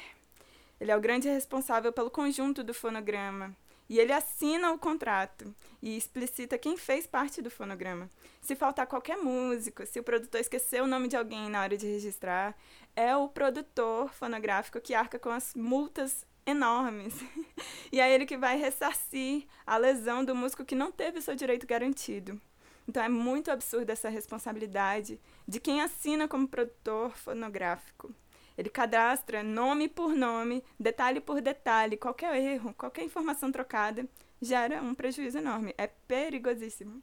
Ele 0.80 0.90
é 0.90 0.96
o 0.96 1.00
grande 1.00 1.28
responsável 1.28 1.92
pelo 1.92 2.10
conjunto 2.10 2.64
do 2.64 2.74
fonograma. 2.74 3.54
E 3.88 4.00
ele 4.00 4.12
assina 4.12 4.72
o 4.72 4.78
contrato 4.78 5.54
e 5.80 5.96
explicita 5.96 6.58
quem 6.58 6.76
fez 6.76 7.06
parte 7.06 7.40
do 7.40 7.50
fonograma. 7.50 8.10
Se 8.40 8.56
faltar 8.56 8.86
qualquer 8.86 9.16
músico, 9.16 9.86
se 9.86 10.00
o 10.00 10.02
produtor 10.02 10.40
esqueceu 10.40 10.84
o 10.84 10.86
nome 10.88 11.06
de 11.06 11.16
alguém 11.16 11.48
na 11.48 11.60
hora 11.60 11.76
de 11.76 11.86
registrar, 11.86 12.56
é 12.96 13.14
o 13.14 13.28
produtor 13.28 14.12
fonográfico 14.12 14.80
que 14.80 14.94
arca 14.94 15.18
com 15.18 15.30
as 15.30 15.54
multas 15.54 16.26
enormes. 16.44 17.14
e 17.92 18.00
é 18.00 18.12
ele 18.12 18.26
que 18.26 18.36
vai 18.36 18.56
ressarcir 18.56 19.46
a 19.64 19.76
lesão 19.76 20.24
do 20.24 20.34
músico 20.34 20.64
que 20.64 20.74
não 20.74 20.90
teve 20.90 21.20
seu 21.20 21.36
direito 21.36 21.66
garantido. 21.66 22.40
Então 22.88 23.02
é 23.02 23.08
muito 23.08 23.50
absurda 23.50 23.92
essa 23.92 24.08
responsabilidade 24.08 25.20
de 25.46 25.60
quem 25.60 25.80
assina 25.80 26.26
como 26.26 26.48
produtor 26.48 27.16
fonográfico. 27.16 28.14
Ele 28.56 28.68
cadastra 28.68 29.42
nome 29.42 29.88
por 29.88 30.14
nome, 30.14 30.62
detalhe 30.78 31.20
por 31.20 31.40
detalhe, 31.40 31.96
qualquer 31.96 32.36
erro, 32.36 32.74
qualquer 32.74 33.04
informação 33.04 33.50
trocada 33.50 34.06
gera 34.40 34.82
um 34.82 34.94
prejuízo 34.94 35.38
enorme. 35.38 35.74
É 35.78 35.86
perigosíssimo. 35.86 37.02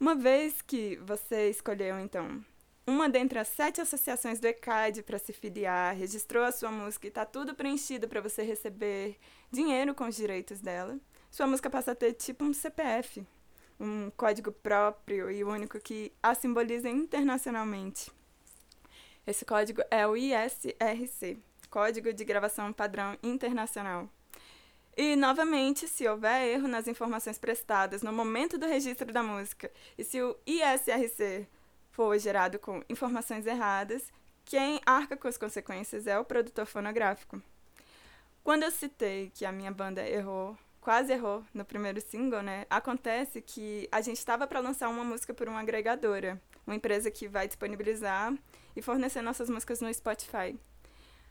Uma 0.00 0.16
vez 0.16 0.60
que 0.60 0.96
você 0.96 1.48
escolheu, 1.48 2.00
então, 2.00 2.44
uma 2.84 3.08
dentre 3.08 3.38
as 3.38 3.46
sete 3.46 3.80
associações 3.80 4.40
do 4.40 4.46
ECAD 4.46 5.04
para 5.04 5.18
se 5.18 5.32
filiar, 5.32 5.94
registrou 5.94 6.42
a 6.42 6.50
sua 6.50 6.72
música 6.72 7.06
e 7.06 7.08
está 7.08 7.24
tudo 7.24 7.54
preenchido 7.54 8.08
para 8.08 8.20
você 8.20 8.42
receber 8.42 9.16
dinheiro 9.52 9.94
com 9.94 10.04
os 10.04 10.16
direitos 10.16 10.60
dela, 10.60 10.98
sua 11.30 11.46
música 11.46 11.70
passa 11.70 11.92
a 11.92 11.94
ter 11.94 12.14
tipo 12.14 12.44
um 12.44 12.52
CPF, 12.52 13.24
um 13.78 14.10
código 14.16 14.52
próprio 14.52 15.30
e 15.30 15.44
único 15.44 15.80
que 15.80 16.12
a 16.22 16.34
simboliza 16.34 16.88
internacionalmente. 16.88 18.10
Esse 19.26 19.44
código 19.44 19.82
é 19.90 20.06
o 20.06 20.16
ISRC, 20.16 21.38
Código 21.70 22.12
de 22.12 22.24
Gravação 22.24 22.72
Padrão 22.72 23.16
Internacional. 23.22 24.08
E, 24.96 25.16
novamente, 25.16 25.88
se 25.88 26.06
houver 26.06 26.48
erro 26.48 26.68
nas 26.68 26.86
informações 26.86 27.38
prestadas 27.38 28.02
no 28.02 28.12
momento 28.12 28.58
do 28.58 28.66
registro 28.66 29.10
da 29.12 29.22
música 29.22 29.70
e 29.96 30.04
se 30.04 30.20
o 30.20 30.36
ISRC 30.46 31.46
for 31.90 32.18
gerado 32.18 32.58
com 32.58 32.82
informações 32.90 33.46
erradas, 33.46 34.12
quem 34.44 34.80
arca 34.84 35.16
com 35.16 35.28
as 35.28 35.38
consequências 35.38 36.06
é 36.06 36.18
o 36.18 36.24
produtor 36.24 36.66
fonográfico. 36.66 37.40
Quando 38.44 38.64
eu 38.64 38.70
citei 38.70 39.30
que 39.34 39.46
a 39.46 39.52
minha 39.52 39.70
banda 39.70 40.06
errou, 40.06 40.58
quase 40.82 41.12
errou 41.12 41.44
no 41.54 41.64
primeiro 41.64 42.00
single, 42.00 42.42
né? 42.42 42.66
Acontece 42.68 43.40
que 43.40 43.88
a 43.90 44.00
gente 44.02 44.18
estava 44.18 44.46
para 44.46 44.60
lançar 44.60 44.88
uma 44.88 45.04
música 45.04 45.32
por 45.32 45.48
uma 45.48 45.60
agregadora, 45.60 46.42
uma 46.66 46.74
empresa 46.74 47.10
que 47.10 47.28
vai 47.28 47.46
disponibilizar 47.46 48.34
e 48.76 48.82
fornecer 48.82 49.22
nossas 49.22 49.48
músicas 49.48 49.80
no 49.80 49.94
Spotify. 49.94 50.58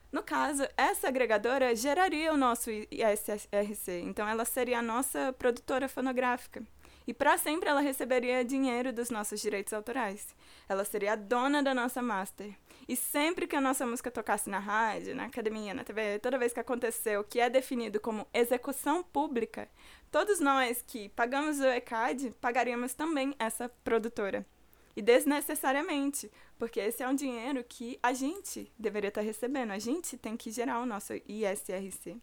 No 0.10 0.24
caso, 0.24 0.64
essa 0.76 1.10
agregadora 1.10 1.76
geraria 1.76 2.34
o 2.34 2.38
nosso 2.38 2.70
ISRC, 2.70 4.02
então 4.04 4.28
ela 4.28 4.46
seria 4.46 4.80
a 4.80 4.82
nossa 4.82 5.34
produtora 5.34 5.88
fonográfica. 5.88 6.64
E 7.06 7.14
para 7.14 7.38
sempre 7.38 7.68
ela 7.68 7.82
receberia 7.82 8.46
dinheiro 8.46 8.94
dos 8.94 9.10
nossos 9.10 9.42
direitos 9.42 9.74
autorais. 9.74 10.36
Ela 10.70 10.86
seria 10.86 11.14
a 11.14 11.16
dona 11.16 11.62
da 11.62 11.74
nossa 11.74 12.02
master. 12.02 12.54
E 12.92 12.96
sempre 12.98 13.48
que 13.48 13.56
a 13.56 13.62
nossa 13.62 13.88
música 13.88 14.12
tocasse 14.12 14.50
na 14.50 14.60
rádio, 14.60 15.16
na 15.16 15.24
academia, 15.24 15.74
na 15.74 15.82
TV, 15.82 16.20
toda 16.20 16.38
vez 16.38 16.52
que 16.52 16.60
aconteceu 16.60 17.22
o 17.22 17.24
que 17.24 17.40
é 17.40 17.50
definido 17.50 18.02
como 18.02 18.28
execução 18.34 19.02
pública, 19.02 19.70
todos 20.12 20.42
nós 20.42 20.84
que 20.86 21.08
pagamos 21.08 21.62
o 21.62 21.68
ECAD 21.68 22.36
pagaríamos 22.42 22.94
também 22.94 23.34
essa 23.40 23.70
produtora. 23.82 24.46
E 24.94 25.02
desnecessariamente, 25.02 26.30
porque 26.60 26.82
esse 26.82 27.02
é 27.02 27.08
um 27.08 27.16
dinheiro 27.16 27.64
que 27.64 27.98
a 28.04 28.12
gente 28.12 28.70
deveria 28.78 29.08
estar 29.08 29.22
recebendo, 29.22 29.72
a 29.72 29.80
gente 29.80 30.18
tem 30.18 30.36
que 30.36 30.52
gerar 30.52 30.82
o 30.82 30.86
nosso 30.86 31.14
ISRC. 31.14 32.18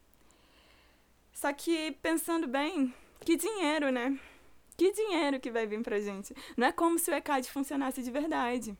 Só 1.33 1.51
que, 1.51 1.93
pensando 2.03 2.47
bem, 2.47 2.93
que 3.21 3.37
dinheiro, 3.37 3.91
né? 3.91 4.21
Que 4.77 4.93
dinheiro 4.93 5.41
que 5.41 5.51
vai 5.51 5.67
vir 5.67 5.83
pra 5.83 5.99
gente? 5.99 6.35
Não 6.59 6.67
é 6.67 6.73
como 6.73 6.99
se 6.99 7.11
o 7.11 7.15
ECAD 7.15 7.51
funcionasse 7.51 8.03
de 8.03 8.11
verdade. 8.11 8.77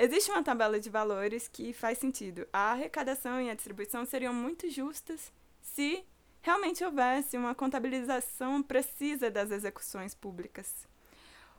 Existe 0.00 0.30
uma 0.30 0.44
tabela 0.44 0.78
de 0.78 0.88
valores 0.88 1.48
que 1.48 1.72
faz 1.72 1.98
sentido. 1.98 2.46
A 2.52 2.70
arrecadação 2.70 3.42
e 3.42 3.50
a 3.50 3.54
distribuição 3.54 4.04
seriam 4.04 4.32
muito 4.32 4.70
justas 4.70 5.32
se 5.60 6.04
realmente 6.40 6.84
houvesse 6.84 7.36
uma 7.36 7.52
contabilização 7.52 8.62
precisa 8.62 9.28
das 9.28 9.50
execuções 9.50 10.14
públicas. 10.14 10.86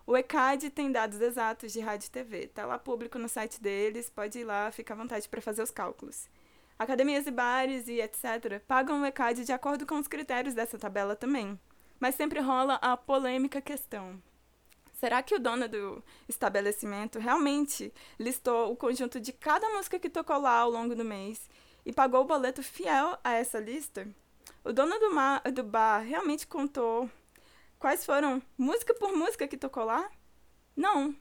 O 0.08 0.16
ECAD 0.16 0.70
tem 0.70 0.90
dados 0.90 1.20
exatos 1.20 1.74
de 1.74 1.82
rádio 1.82 2.08
e 2.08 2.12
TV. 2.12 2.38
Está 2.46 2.66
lá 2.66 2.80
público 2.80 3.20
no 3.20 3.28
site 3.28 3.62
deles, 3.62 4.10
pode 4.10 4.40
ir 4.40 4.46
lá, 4.46 4.72
fica 4.72 4.94
à 4.94 4.98
vontade 4.98 5.28
para 5.28 5.42
fazer 5.42 5.62
os 5.62 5.70
cálculos. 5.70 6.30
Academias 6.80 7.28
e 7.28 7.32
bares 7.32 7.90
e 7.90 8.00
etc. 8.00 8.62
pagam 8.66 9.02
o 9.02 9.06
ECAD 9.06 9.44
de 9.44 9.52
acordo 9.52 9.86
com 9.86 10.00
os 10.00 10.08
critérios 10.08 10.54
dessa 10.54 10.80
tabela 10.80 11.14
também. 11.14 11.60
Mas 12.00 12.16
sempre 12.16 12.40
rola 12.40 12.76
a 12.76 12.96
polêmica 12.96 13.60
questão. 13.60 14.18
Será 15.00 15.24
que 15.24 15.36
o 15.36 15.40
dono 15.40 15.68
do 15.68 16.04
estabelecimento 16.28 17.20
realmente 17.20 17.94
listou 18.20 18.72
o 18.72 18.76
conjunto 18.76 19.20
de 19.20 19.32
cada 19.32 19.70
música 19.70 19.98
que 19.98 20.10
tocou 20.10 20.40
lá 20.40 20.60
ao 20.60 20.70
longo 20.70 20.96
do 20.96 21.06
mês 21.06 21.50
e 21.86 21.94
pagou 21.94 22.22
o 22.22 22.26
boleto 22.26 22.62
fiel 22.62 23.18
a 23.24 23.34
essa 23.34 23.60
lista? 23.60 24.08
O 24.64 24.74
dono 24.74 24.96
do, 25.00 25.52
do 25.52 25.64
bar 25.64 26.00
realmente 26.00 26.46
contou 26.46 27.10
Quais 27.80 28.06
foram 28.06 28.42
música 28.58 28.94
por 28.94 29.16
música 29.16 29.48
que 29.48 29.56
tocou 29.56 29.86
lá? 29.86 30.12
Não. 30.76 31.16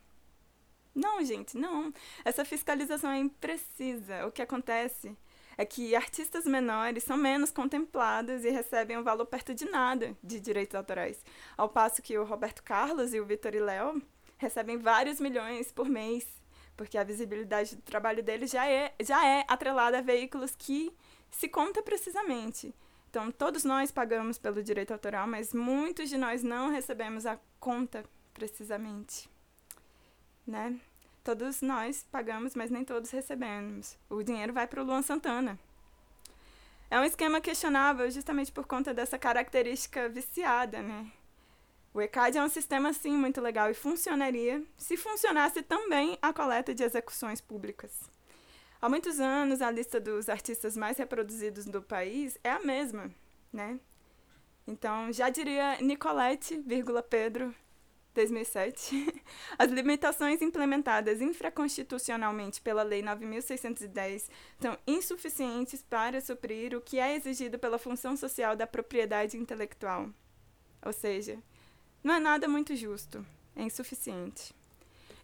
Não, 0.92 1.24
gente, 1.24 1.56
não. 1.56 1.94
Essa 2.24 2.44
fiscalização 2.44 3.12
é 3.12 3.18
imprecisa. 3.18 4.26
O 4.26 4.32
que 4.32 4.42
acontece 4.42 5.16
é 5.58 5.66
que 5.66 5.96
artistas 5.96 6.44
menores 6.44 7.02
são 7.02 7.16
menos 7.16 7.50
contemplados 7.50 8.44
e 8.44 8.50
recebem 8.50 8.96
um 8.96 9.02
valor 9.02 9.26
perto 9.26 9.52
de 9.52 9.64
nada 9.68 10.16
de 10.22 10.38
direitos 10.38 10.76
autorais, 10.76 11.22
ao 11.56 11.68
passo 11.68 12.00
que 12.00 12.16
o 12.16 12.24
Roberto 12.24 12.62
Carlos 12.62 13.12
e 13.12 13.20
o 13.20 13.26
Vitor 13.26 13.56
e 13.56 13.60
Léo 13.60 14.00
recebem 14.36 14.78
vários 14.78 15.18
milhões 15.18 15.72
por 15.72 15.88
mês, 15.88 16.24
porque 16.76 16.96
a 16.96 17.02
visibilidade 17.02 17.74
do 17.74 17.82
trabalho 17.82 18.22
deles 18.22 18.52
já 18.52 18.68
é, 18.68 18.94
já 19.02 19.26
é 19.26 19.44
atrelada 19.48 19.98
a 19.98 20.02
veículos 20.02 20.54
que 20.56 20.94
se 21.28 21.48
conta 21.48 21.82
precisamente. 21.82 22.72
Então, 23.10 23.32
todos 23.32 23.64
nós 23.64 23.90
pagamos 23.90 24.38
pelo 24.38 24.62
direito 24.62 24.92
autoral, 24.92 25.26
mas 25.26 25.52
muitos 25.52 26.08
de 26.08 26.16
nós 26.16 26.44
não 26.44 26.70
recebemos 26.70 27.26
a 27.26 27.36
conta 27.58 28.04
precisamente, 28.32 29.28
né? 30.46 30.78
Todos 31.28 31.60
nós 31.60 32.06
pagamos, 32.10 32.54
mas 32.54 32.70
nem 32.70 32.82
todos 32.82 33.10
recebemos. 33.10 33.98
O 34.08 34.22
dinheiro 34.22 34.50
vai 34.50 34.66
para 34.66 34.80
o 34.80 34.82
Luan 34.82 35.02
Santana. 35.02 35.58
É 36.90 36.98
um 36.98 37.04
esquema 37.04 37.38
questionável 37.38 38.10
justamente 38.10 38.50
por 38.50 38.66
conta 38.66 38.94
dessa 38.94 39.18
característica 39.18 40.08
viciada, 40.08 40.80
né? 40.80 41.12
O 41.92 42.00
ECAD 42.00 42.38
é 42.38 42.42
um 42.42 42.48
sistema, 42.48 42.94
sim, 42.94 43.14
muito 43.14 43.42
legal 43.42 43.70
e 43.70 43.74
funcionaria 43.74 44.64
se 44.78 44.96
funcionasse 44.96 45.60
também 45.60 46.18
a 46.22 46.32
coleta 46.32 46.74
de 46.74 46.82
execuções 46.82 47.42
públicas. 47.42 47.92
Há 48.80 48.88
muitos 48.88 49.20
anos, 49.20 49.60
a 49.60 49.70
lista 49.70 50.00
dos 50.00 50.30
artistas 50.30 50.78
mais 50.78 50.96
reproduzidos 50.96 51.66
do 51.66 51.82
país 51.82 52.38
é 52.42 52.52
a 52.52 52.60
mesma, 52.60 53.10
né? 53.52 53.78
Então, 54.66 55.12
já 55.12 55.28
diria 55.28 55.76
Nicolette, 55.82 56.64
Pedro, 57.10 57.54
2007, 58.14 59.22
as 59.58 59.70
limitações 59.70 60.42
implementadas 60.42 61.20
infraconstitucionalmente 61.20 62.60
pela 62.60 62.82
Lei 62.82 63.02
9610 63.02 64.30
são 64.60 64.78
insuficientes 64.86 65.82
para 65.82 66.20
suprir 66.20 66.74
o 66.76 66.80
que 66.80 66.98
é 66.98 67.14
exigido 67.14 67.58
pela 67.58 67.78
função 67.78 68.16
social 68.16 68.56
da 68.56 68.66
propriedade 68.66 69.36
intelectual. 69.36 70.10
Ou 70.84 70.92
seja, 70.92 71.38
não 72.02 72.14
é 72.14 72.20
nada 72.20 72.48
muito 72.48 72.74
justo, 72.74 73.24
é 73.54 73.62
insuficiente. 73.62 74.54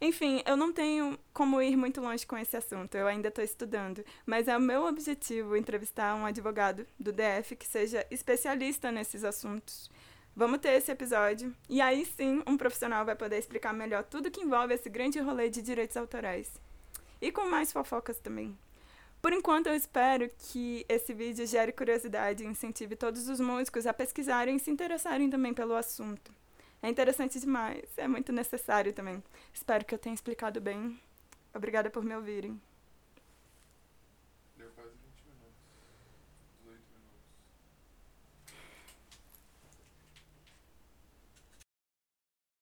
Enfim, 0.00 0.42
eu 0.44 0.56
não 0.56 0.72
tenho 0.72 1.18
como 1.32 1.62
ir 1.62 1.76
muito 1.76 2.00
longe 2.00 2.26
com 2.26 2.36
esse 2.36 2.56
assunto, 2.56 2.94
eu 2.94 3.06
ainda 3.06 3.28
estou 3.28 3.42
estudando, 3.42 4.04
mas 4.26 4.48
é 4.48 4.56
o 4.56 4.60
meu 4.60 4.84
objetivo 4.84 5.56
entrevistar 5.56 6.14
um 6.14 6.26
advogado 6.26 6.86
do 6.98 7.12
DF 7.12 7.56
que 7.56 7.66
seja 7.66 8.06
especialista 8.10 8.92
nesses 8.92 9.24
assuntos 9.24 9.90
Vamos 10.36 10.58
ter 10.58 10.70
esse 10.70 10.90
episódio 10.90 11.54
e 11.68 11.80
aí 11.80 12.04
sim 12.04 12.42
um 12.44 12.56
profissional 12.56 13.04
vai 13.04 13.14
poder 13.14 13.38
explicar 13.38 13.72
melhor 13.72 14.02
tudo 14.02 14.30
que 14.30 14.40
envolve 14.40 14.74
esse 14.74 14.90
grande 14.90 15.20
rolê 15.20 15.48
de 15.48 15.62
direitos 15.62 15.96
autorais. 15.96 16.50
E 17.20 17.30
com 17.30 17.48
mais 17.48 17.72
fofocas 17.72 18.18
também. 18.18 18.58
Por 19.22 19.32
enquanto, 19.32 19.68
eu 19.68 19.74
espero 19.74 20.28
que 20.36 20.84
esse 20.88 21.14
vídeo 21.14 21.46
gere 21.46 21.72
curiosidade 21.72 22.42
e 22.42 22.46
incentive 22.46 22.96
todos 22.96 23.28
os 23.28 23.40
músicos 23.40 23.86
a 23.86 23.94
pesquisarem 23.94 24.56
e 24.56 24.60
se 24.60 24.70
interessarem 24.70 25.30
também 25.30 25.54
pelo 25.54 25.74
assunto. 25.74 26.30
É 26.82 26.88
interessante 26.90 27.40
demais, 27.40 27.84
é 27.96 28.06
muito 28.06 28.32
necessário 28.32 28.92
também. 28.92 29.22
Espero 29.54 29.84
que 29.84 29.94
eu 29.94 29.98
tenha 29.98 30.14
explicado 30.14 30.60
bem. 30.60 31.00
Obrigada 31.54 31.88
por 31.88 32.04
me 32.04 32.14
ouvirem. 32.14 32.60